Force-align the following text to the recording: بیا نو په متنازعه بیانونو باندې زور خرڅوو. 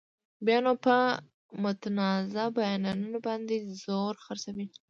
بیا 0.45 0.57
نو 0.65 0.73
په 0.85 0.95
متنازعه 1.63 2.47
بیانونو 2.57 3.17
باندې 3.27 3.55
زور 3.83 4.13
خرڅوو. 4.25 4.65